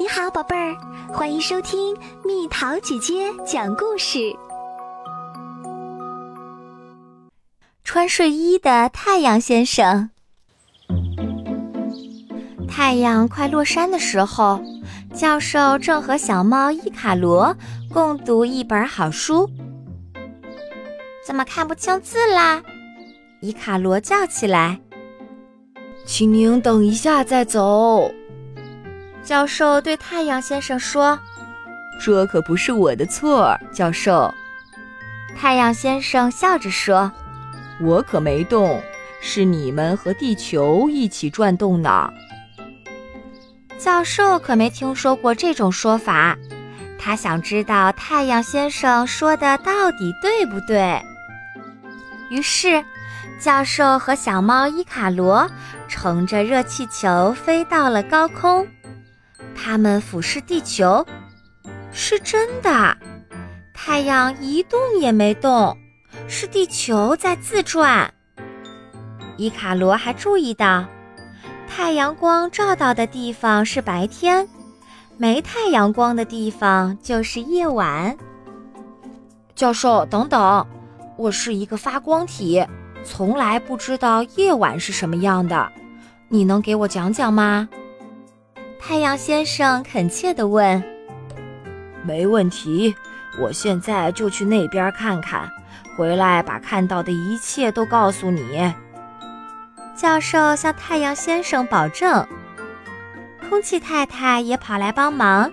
[0.00, 0.76] 你好，宝贝儿，
[1.12, 1.92] 欢迎收听
[2.24, 4.32] 蜜桃姐姐讲故事。
[7.82, 10.08] 穿睡衣的太阳先生。
[12.68, 14.62] 太阳快落山的时候，
[15.12, 17.52] 教授正和小猫伊卡罗
[17.92, 19.50] 共读一本好书。
[21.26, 22.62] 怎么看不清字啦？
[23.40, 24.80] 伊卡罗叫起来
[26.06, 28.08] ：“请您等一下再走。”
[29.28, 31.18] 教授对太阳先生说
[32.00, 34.32] ：“这可不是我的错，教授。”
[35.36, 37.12] 太阳先生笑着说
[37.78, 38.82] ：“我可没动，
[39.20, 42.10] 是你们和地球一起转动呢。”
[43.76, 46.34] 教授可没听说过这种说法，
[46.98, 50.98] 他想知道太阳先生说的到底对不对。
[52.30, 52.82] 于是，
[53.38, 55.46] 教授和小猫伊卡罗
[55.86, 58.66] 乘着热气球飞到了高空。
[59.60, 61.04] 他们俯视地球，
[61.92, 62.96] 是真的，
[63.74, 65.76] 太阳一动也没动，
[66.28, 68.12] 是地球在自转。
[69.36, 70.84] 伊卡罗还注意到，
[71.66, 74.48] 太阳光照到的地方是白天，
[75.16, 78.16] 没太阳光的地方就是夜晚。
[79.56, 80.64] 教授，等等，
[81.16, 82.64] 我是一个发光体，
[83.04, 85.70] 从来不知道夜晚是什么样的，
[86.28, 87.68] 你能给我讲讲吗？
[88.78, 90.82] 太阳先生恳切地问
[92.02, 92.94] ：“没问题，
[93.40, 95.50] 我现在就去那边看看，
[95.96, 98.72] 回来把看到的一切都告诉你。”
[99.96, 102.26] 教授向太阳先生保证。
[103.48, 105.50] 空气太太也跑来帮忙，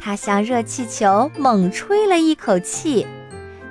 [0.00, 3.06] 她向热气球猛吹了一口气，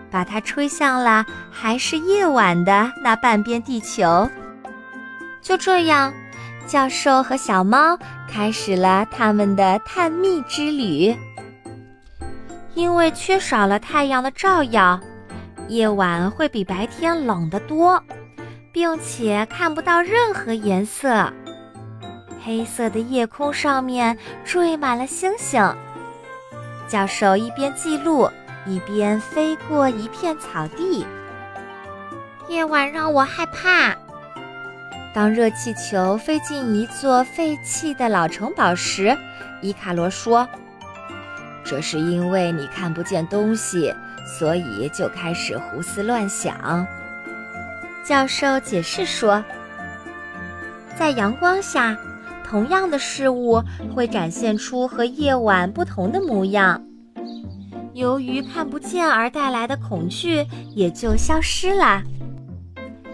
[0.10, 4.30] 把它吹向了还是夜晚的那半边地球。
[5.42, 6.14] 就这样。
[6.70, 7.98] 教授和小猫
[8.32, 11.18] 开始了他们的探秘之旅。
[12.76, 15.00] 因为缺少了太阳的照耀，
[15.68, 18.02] 夜晚会比白天冷得多，
[18.72, 21.34] 并且看不到任何颜色。
[22.46, 24.16] 黑色的夜空上面
[24.46, 25.76] 缀满了星星。
[26.88, 28.30] 教授一边记录，
[28.68, 31.04] 一边飞过一片草地。
[32.48, 33.96] 夜晚让我害怕。
[35.12, 39.18] 当热气球飞进一座废弃的老城堡时，
[39.60, 40.48] 伊卡罗说
[41.66, 43.94] ：“这是因为你看不见东西，
[44.38, 46.86] 所以就开始胡思乱想。”
[48.06, 49.44] 教授解释说
[50.96, 51.98] ：“在阳光下，
[52.44, 53.62] 同样的事物
[53.96, 56.82] 会展现出和夜晚不同的模样。
[57.94, 60.46] 由于看不见而带来的恐惧
[60.76, 62.04] 也就消失了。”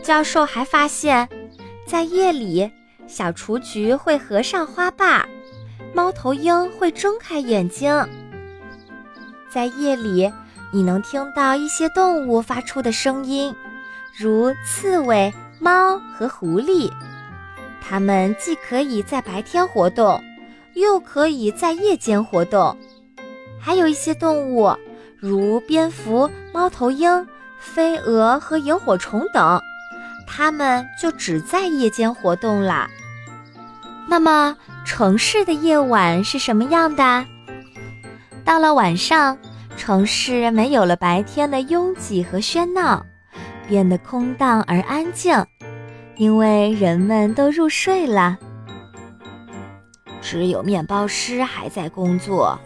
[0.04, 1.28] 教授还发现。
[1.88, 2.72] 在夜里，
[3.06, 5.24] 小雏菊会合上花瓣，
[5.94, 8.04] 猫头鹰会睁开眼睛。
[9.52, 10.32] 在夜里，
[10.74, 13.56] 你能听到一些动物发出的声音，
[14.18, 16.92] 如刺猬、猫和狐狸。
[17.80, 20.20] 它们既可以在白天活动，
[20.74, 22.76] 又可以在夜间活动。
[23.60, 24.76] 还有一些动物，
[25.18, 27.28] 如蝙蝠、猫头鹰、
[27.60, 29.62] 飞蛾和萤火虫等。
[30.28, 32.88] 它们就只在夜间活动了。
[34.08, 34.56] 那么，
[34.86, 37.26] 城市的夜晚是什么样的？
[38.44, 39.38] 到了晚上，
[39.76, 43.04] 城市没有了白天的拥挤和喧闹，
[43.68, 45.44] 变得空荡而安静，
[46.18, 48.38] 因为人们都入睡了。
[50.22, 52.60] 只有面包师还在工作。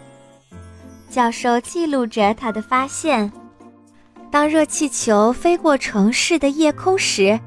[1.09, 3.31] 教授记录着他的发现。
[4.30, 7.40] 当热气球飞过城市的夜空时。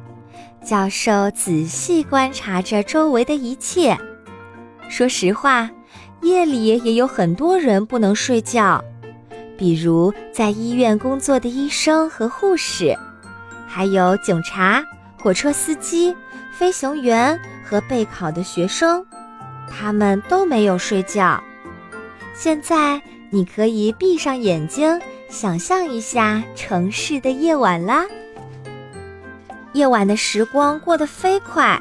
[0.65, 3.99] 教授仔细观察着周围的一切。
[4.89, 5.69] 说实话，
[6.23, 8.83] 夜里也有很多人不能睡觉，
[9.59, 12.97] 比如在医院工作的医生和护士，
[13.67, 14.85] 还有警察、
[15.19, 16.15] 火车司机、
[16.53, 19.05] 飞行员和备考的学生，
[19.69, 21.43] 他们都没有睡觉。
[22.35, 28.05] 现在你可以闭上眼睛，想象一下城市的夜晚啦。
[29.73, 31.81] 夜晚的时光过得飞快，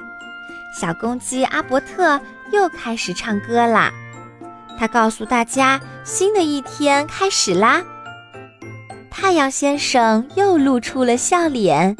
[0.74, 2.20] 小公鸡阿伯特
[2.52, 3.92] 又开始唱歌啦。
[4.80, 7.84] 他告诉大家，新的一天开始啦。
[9.10, 11.96] 太阳先生又露出了笑脸，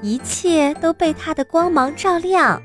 [0.00, 2.60] 一切都被他的光芒照亮。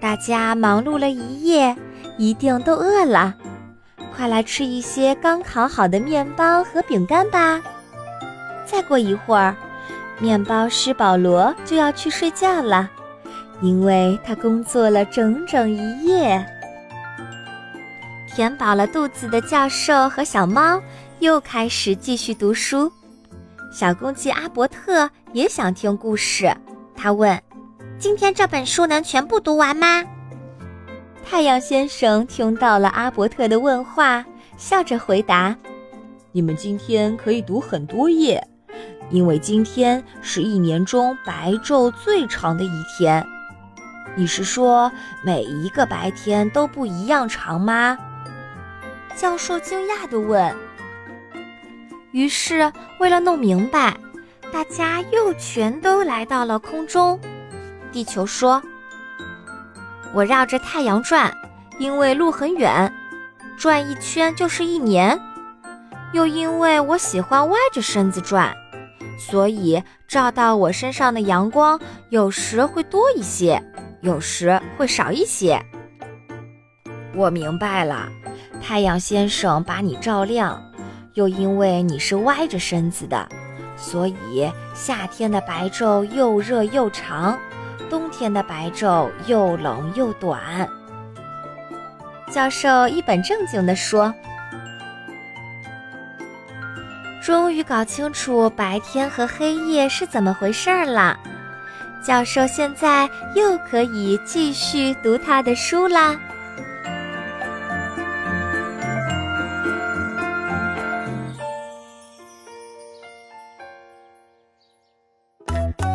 [0.00, 1.76] 大家忙碌了一夜，
[2.16, 3.34] 一定都饿了，
[4.16, 7.60] 快来吃一些刚烤好的面包和饼干吧。
[8.64, 9.54] 再过一会儿。
[10.18, 12.90] 面包师保罗就要去睡觉了，
[13.60, 16.44] 因为他工作了整整一夜。
[18.34, 20.80] 填饱了肚子的教授和小猫
[21.20, 22.90] 又开始继续读书。
[23.72, 26.54] 小公鸡阿伯特也想听故事，
[26.94, 27.38] 他问
[27.98, 30.02] ：“今天这本书能全部读完吗？”
[31.28, 34.24] 太阳先生听到了阿伯特的问话，
[34.56, 35.54] 笑着回答
[36.32, 38.42] ：“你们今天可以读很多页，
[39.10, 43.26] 因为今天是一年中白昼最长的一天。”
[44.18, 44.90] 你是说
[45.22, 47.98] 每一个白天都不一样长吗？
[49.14, 50.54] 教授惊讶地问。
[52.12, 53.94] 于是，为了弄明白，
[54.50, 57.20] 大家又全都来到了空中。
[57.92, 58.62] 地球说
[60.14, 61.34] ：“我绕着太阳转，
[61.78, 62.90] 因为路很远，
[63.58, 65.20] 转一圈就是一年。
[66.12, 68.54] 又因为我喜欢歪着身子转，
[69.18, 71.80] 所以照到我身上的阳光
[72.10, 73.62] 有时会多一些。”
[74.02, 75.60] 有时会少一些。
[77.14, 78.08] 我明白了，
[78.62, 80.62] 太阳先生把你照亮，
[81.14, 83.28] 又因为你是歪着身子的，
[83.74, 87.36] 所以夏天的白昼又热又长，
[87.90, 90.68] 冬天的白昼又冷又短。
[92.30, 94.14] 教授一本正经地说
[97.26, 101.18] ：“终于搞清楚白天和黑夜是怎么回事了。”
[102.00, 106.16] 教授现在又可以继续读他的书啦。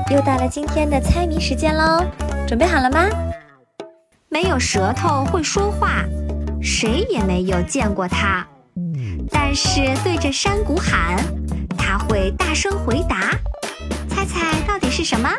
[0.09, 2.03] 又到了今天的猜谜时间喽，
[2.45, 3.07] 准备好了吗？
[4.27, 6.03] 没有舌头会说话，
[6.61, 8.45] 谁也没有见过它，
[9.29, 11.18] 但是对着山谷喊，
[11.77, 13.31] 它会大声回答。
[14.09, 15.29] 猜猜到底是什么？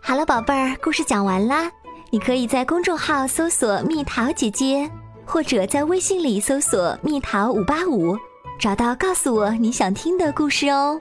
[0.00, 1.70] 好了，宝贝儿，故事讲完啦。
[2.10, 4.88] 你可以在公众号搜索“蜜桃姐姐”，
[5.26, 8.16] 或者在微信里搜索“蜜桃五八五”，
[8.60, 11.00] 找到告诉我你想听的故事哦。